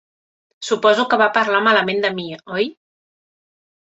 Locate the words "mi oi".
2.21-2.75